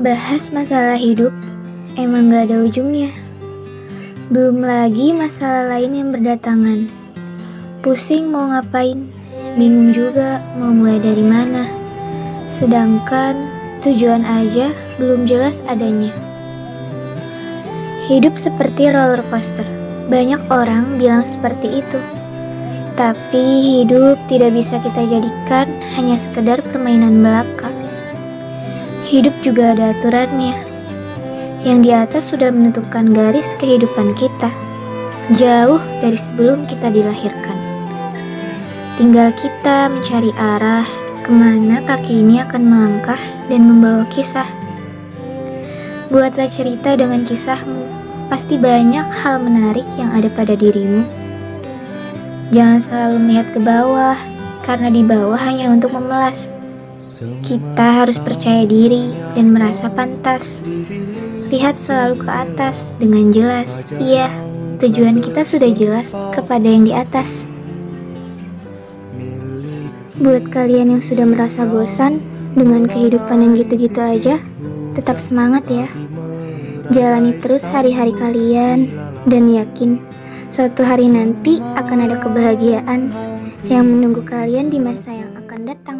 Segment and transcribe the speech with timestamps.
[0.00, 1.28] Bahas masalah hidup
[2.00, 3.12] emang gak ada ujungnya.
[4.32, 6.88] Belum lagi masalah lain yang berdatangan.
[7.84, 9.12] Pusing mau ngapain,
[9.60, 11.68] bingung juga mau mulai dari mana.
[12.48, 13.44] Sedangkan
[13.84, 16.16] tujuan aja belum jelas adanya.
[18.08, 19.68] Hidup seperti roller coaster.
[20.08, 22.00] Banyak orang bilang seperti itu.
[22.96, 23.44] Tapi
[23.84, 27.79] hidup tidak bisa kita jadikan hanya sekedar permainan belaka.
[29.10, 30.54] Hidup juga ada aturannya.
[31.66, 34.54] Yang di atas sudah menentukan garis kehidupan kita,
[35.34, 37.58] jauh dari sebelum kita dilahirkan.
[38.94, 40.86] Tinggal kita mencari arah
[41.26, 43.18] ke mana kaki ini akan melangkah
[43.50, 44.46] dan membawa kisah.
[46.14, 47.90] Buatlah cerita dengan kisahmu,
[48.30, 51.02] pasti banyak hal menarik yang ada pada dirimu.
[52.54, 54.18] Jangan selalu melihat ke bawah,
[54.62, 56.54] karena di bawah hanya untuk memelas.
[57.20, 60.64] Kita harus percaya diri dan merasa pantas.
[61.52, 63.84] Lihat selalu ke atas dengan jelas.
[64.00, 64.32] Iya,
[64.80, 67.44] tujuan kita sudah jelas kepada yang di atas.
[70.16, 72.24] Buat kalian yang sudah merasa bosan
[72.56, 74.40] dengan kehidupan yang gitu-gitu aja,
[74.96, 75.92] tetap semangat ya.
[76.88, 78.88] Jalani terus hari-hari kalian
[79.28, 80.00] dan yakin
[80.48, 83.12] suatu hari nanti akan ada kebahagiaan
[83.68, 85.98] yang menunggu kalian di masa yang akan datang.